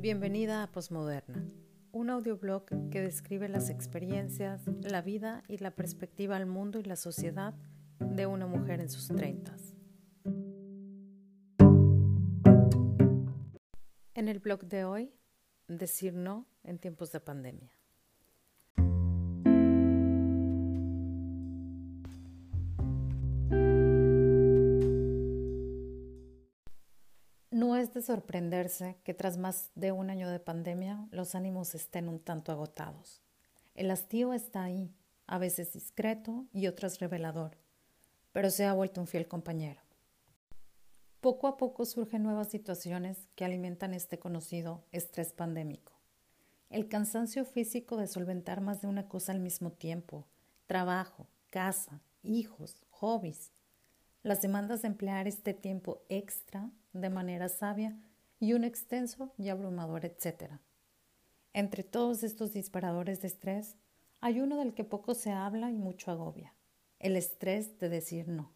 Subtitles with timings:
[0.00, 1.46] Bienvenida a Postmoderna,
[1.92, 6.96] un audioblog que describe las experiencias, la vida y la perspectiva al mundo y la
[6.96, 7.52] sociedad
[7.98, 9.74] de una mujer en sus treintas.
[14.14, 15.12] En el blog de hoy,
[15.68, 17.79] decir no en tiempos de pandemia.
[27.80, 32.20] Es de sorprenderse que tras más de un año de pandemia los ánimos estén un
[32.20, 33.22] tanto agotados.
[33.74, 34.94] El hastío está ahí,
[35.26, 37.56] a veces discreto y otras revelador,
[38.32, 39.80] pero se ha vuelto un fiel compañero.
[41.20, 45.92] Poco a poco surgen nuevas situaciones que alimentan este conocido estrés pandémico.
[46.68, 50.26] El cansancio físico de solventar más de una cosa al mismo tiempo,
[50.66, 53.52] trabajo, casa, hijos, hobbies,
[54.22, 57.96] las demandas de emplear este tiempo extra de manera sabia
[58.38, 60.60] y un extenso y abrumador etcétera.
[61.52, 63.76] Entre todos estos disparadores de estrés,
[64.20, 66.54] hay uno del que poco se habla y mucho agobia,
[66.98, 68.52] el estrés de decir no.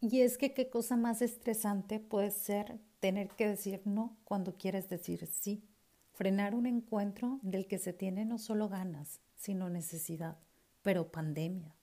[0.00, 4.88] Y es que qué cosa más estresante puede ser tener que decir no cuando quieres
[4.88, 5.68] decir sí,
[6.12, 10.38] frenar un encuentro del que se tiene no solo ganas, sino necesidad,
[10.82, 11.76] pero pandemia.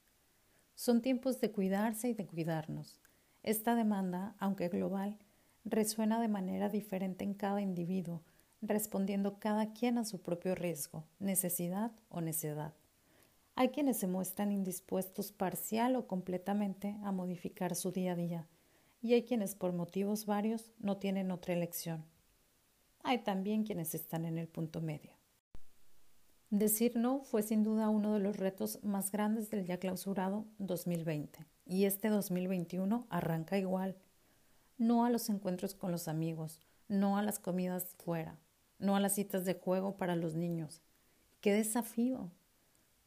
[0.73, 3.02] Son tiempos de cuidarse y de cuidarnos,
[3.50, 5.17] esta demanda, aunque global,
[5.64, 8.22] resuena de manera diferente en cada individuo,
[8.62, 12.73] respondiendo cada quien a su propio riesgo, necesidad o necedad.
[13.56, 18.48] Hay quienes se muestran indispuestos parcial o completamente a modificar su día a día,
[19.02, 22.04] y hay quienes por motivos varios no tienen otra elección.
[23.02, 25.17] Hay también quienes están en el punto medio.
[26.50, 31.45] Decir no fue sin duda uno de los retos más grandes del ya clausurado 2020
[31.66, 33.98] y este 2021 arranca igual.
[34.78, 38.39] No a los encuentros con los amigos, no a las comidas fuera,
[38.80, 40.82] no a las citas de juego para los niños.
[41.42, 42.32] ¡Qué desafío!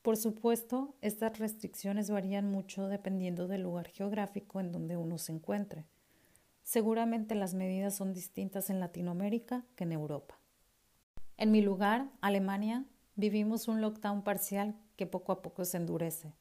[0.03, 5.87] Por supuesto, estas restricciones varían mucho dependiendo del lugar geográfico en donde uno se encuentre.
[6.63, 10.39] Seguramente las medidas son distintas en Latinoamérica que en Europa.
[11.39, 12.85] En mi lugar, Alemania,
[13.21, 16.35] vivimos un lockdown parcial que poco a poco se endurece.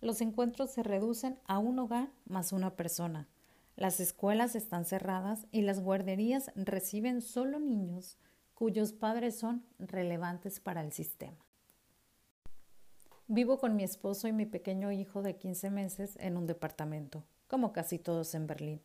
[0.00, 3.28] Los encuentros se reducen a un hogar más una persona.
[3.76, 8.16] Las escuelas están cerradas y las guarderías reciben solo niños
[8.54, 11.44] cuyos padres son relevantes para el sistema.
[13.26, 17.72] Vivo con mi esposo y mi pequeño hijo de 15 meses en un departamento, como
[17.72, 18.82] casi todos en Berlín.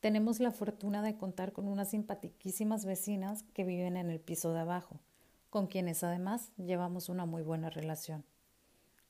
[0.00, 4.60] Tenemos la fortuna de contar con unas simpaticísimas vecinas que viven en el piso de
[4.60, 5.00] abajo,
[5.50, 8.24] con quienes además llevamos una muy buena relación.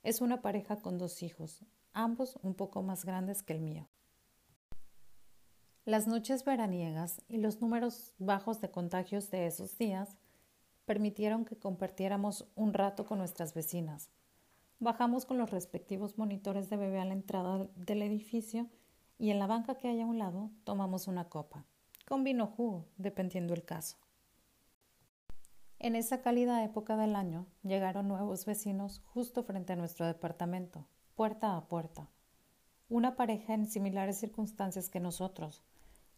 [0.02, 1.62] Es una pareja con dos hijos,
[1.92, 3.88] ambos un poco más grandes que el mío.
[5.84, 10.16] Las noches veraniegas y los números bajos de contagios de esos días
[10.86, 14.10] permitieron que compartiéramos un rato con nuestras vecinas.
[14.78, 18.70] Bajamos con los respectivos monitores de bebé a la entrada del edificio
[19.18, 21.66] y en la banca que hay a un lado tomamos una copa,
[22.06, 23.98] con vino jugo, dependiendo el caso.
[25.82, 31.56] En esa cálida época del año llegaron nuevos vecinos justo frente a nuestro departamento, puerta
[31.56, 32.10] a puerta.
[32.90, 35.62] Una pareja en similares circunstancias que nosotros,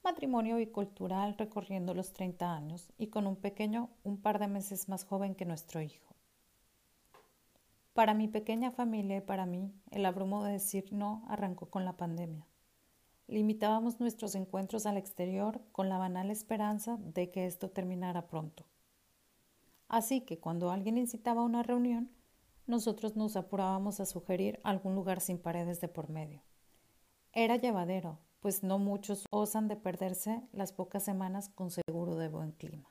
[0.02, 5.04] matrimonio bicultural recorriendo los 30 años y con un pequeño un par de meses más
[5.04, 6.12] joven que nuestro hijo.
[7.92, 11.96] Para mi pequeña familia y para mí, el abrumo de decir no arrancó con la
[11.96, 12.48] pandemia.
[13.28, 18.64] Limitábamos nuestros encuentros al exterior con la banal esperanza de que esto terminara pronto.
[19.92, 22.10] Así que cuando alguien incitaba a una reunión,
[22.66, 26.42] nosotros nos apurábamos a sugerir algún lugar sin paredes de por medio.
[27.34, 32.52] Era llevadero, pues no muchos osan de perderse las pocas semanas con seguro de buen
[32.52, 32.90] clima.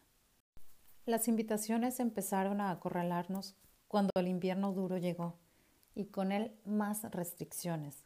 [1.07, 3.55] Las invitaciones empezaron a acorralarnos
[3.87, 5.39] cuando el invierno duro llegó,
[5.95, 8.05] y con él más restricciones.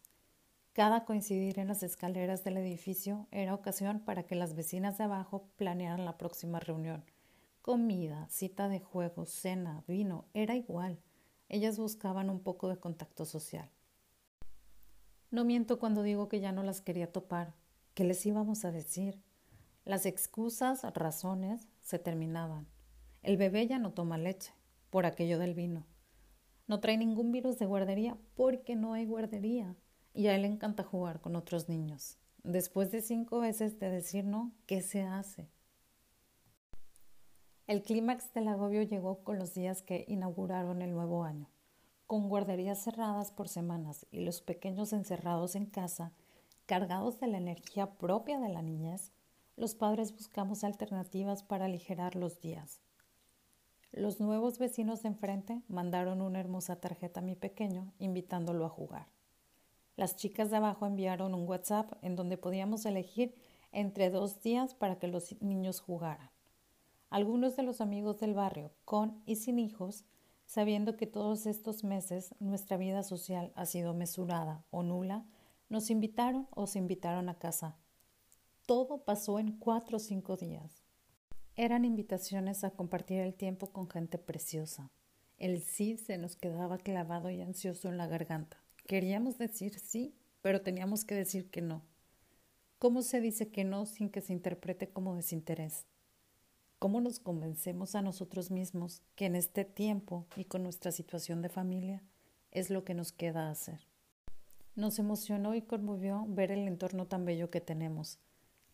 [0.72, 5.50] Cada coincidir en las escaleras del edificio era ocasión para que las vecinas de abajo
[5.58, 7.04] planearan la próxima reunión,
[7.66, 11.00] Comida, cita de juegos, cena, vino, era igual.
[11.50, 13.72] Ellas buscaban un poco de contacto social.
[15.32, 17.56] No miento cuando digo que ya no las quería topar.
[17.96, 19.20] ¿Qué les íbamos a decir?
[19.84, 22.68] Las excusas, razones, se terminaban.
[23.24, 24.54] El bebé ya no toma leche,
[24.92, 25.88] por aquello del vino.
[26.68, 29.76] No trae ningún virus de guardería porque no hay guardería.
[30.14, 32.20] Y a él le encanta jugar con otros niños.
[32.44, 35.50] Después de cinco veces de decir no, ¿qué se hace?
[37.68, 41.50] El clímax del agobio llegó con los días que inauguraron el nuevo año,
[42.06, 46.12] con guarderías cerradas por semanas y los pequeños encerrados en casa,
[46.68, 49.12] cargados de la energía propia de la niñez,
[49.56, 52.82] los padres buscamos alternativas para aligerar los días.
[53.92, 59.08] Los nuevos vecinos de enfrente mandaron una hermosa tarjeta a mi pequeño invitándolo a jugar.
[59.96, 63.34] Las chicas de abajo enviaron un WhatsApp en donde podíamos elegir
[63.72, 66.35] entre dos días para que los niños jugaran.
[67.16, 70.04] Algunos de los amigos del barrio, con y sin hijos,
[70.46, 75.26] sabiendo que todos estos meses nuestra vida social ha sido mesurada o nula,
[75.70, 77.78] nos invitaron o se invitaron a casa.
[78.66, 80.84] Todo pasó en cuatro o cinco días.
[81.56, 84.92] Eran invitaciones a compartir el tiempo con gente preciosa.
[85.38, 88.62] El sí se nos quedaba clavado y ansioso en la garganta.
[88.88, 91.82] Queríamos decir sí, pero teníamos que decir que no.
[92.78, 95.86] ¿Cómo se dice que no sin que se interprete como desinterés?
[96.86, 101.50] ¿Cómo nos convencemos a nosotros mismos que en este tiempo y con nuestra situación de
[101.50, 102.04] familia
[102.52, 103.88] es lo que nos queda hacer?
[104.76, 108.20] Nos emocionó y conmovió ver el entorno tan bello que tenemos,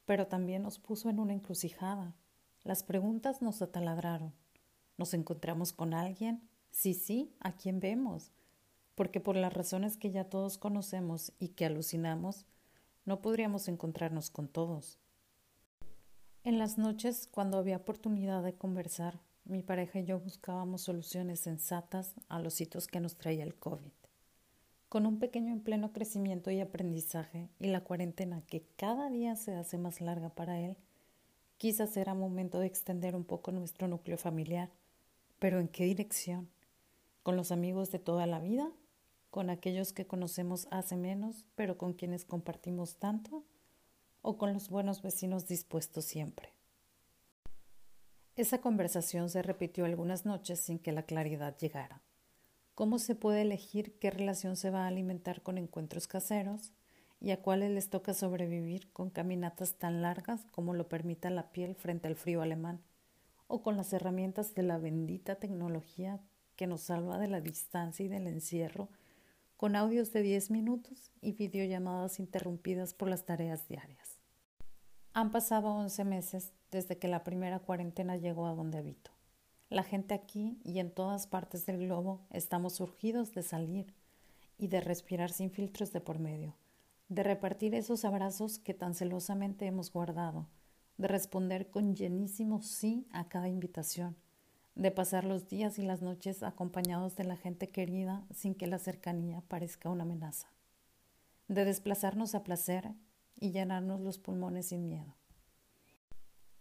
[0.03, 2.13] pero también nos puso en una encrucijada.
[2.65, 4.33] Las preguntas nos ataladraron.
[4.97, 6.49] ¿Nos encontramos con alguien?
[6.69, 8.33] Sí, sí, ¿a quién vemos?
[8.93, 12.45] porque por las razones que ya todos conocemos y que alucinamos,
[13.05, 14.99] no podríamos encontrarnos con todos.
[16.43, 22.15] En las noches, cuando había oportunidad de conversar, mi pareja y yo buscábamos soluciones sensatas
[22.29, 23.91] a los hitos que nos traía el COVID.
[24.89, 29.53] Con un pequeño en pleno crecimiento y aprendizaje y la cuarentena que cada día se
[29.53, 30.77] hace más larga para él,
[31.57, 34.71] quizás era momento de extender un poco nuestro núcleo familiar.
[35.37, 36.49] ¿Pero en qué dirección?
[37.21, 38.71] ¿Con los amigos de toda la vida
[39.31, 43.45] con aquellos que conocemos hace menos, pero con quienes compartimos tanto,
[44.21, 46.53] o con los buenos vecinos dispuestos siempre.
[48.35, 52.01] Esa conversación se repitió algunas noches sin que la claridad llegara.
[52.75, 56.71] ¿Cómo se puede elegir qué relación se va a alimentar con encuentros caseros
[57.19, 61.75] y a cuáles les toca sobrevivir con caminatas tan largas como lo permita la piel
[61.75, 62.81] frente al frío alemán
[63.47, 66.19] o con las herramientas de la bendita tecnología
[66.55, 68.89] que nos salva de la distancia y del encierro
[69.57, 74.10] con audios de 10 minutos y videollamadas interrumpidas por las tareas diarias.
[75.13, 79.11] Han pasado 11 meses desde que la primera cuarentena llegó a donde habito.
[79.69, 83.93] La gente aquí y en todas partes del globo estamos urgidos de salir
[84.57, 86.55] y de respirar sin filtros de por medio,
[87.09, 90.47] de repartir esos abrazos que tan celosamente hemos guardado,
[90.97, 94.15] de responder con llenísimo sí a cada invitación,
[94.75, 98.79] de pasar los días y las noches acompañados de la gente querida sin que la
[98.79, 100.47] cercanía parezca una amenaza,
[101.49, 102.93] de desplazarnos a placer
[103.41, 105.17] y llenarnos los pulmones sin miedo.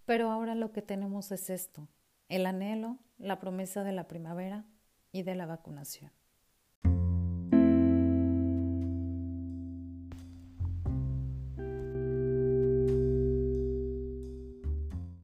[0.07, 1.87] Pero ahora lo que tenemos es esto,
[2.29, 4.65] el anhelo, la promesa de la primavera
[5.13, 6.11] y de la vacunación.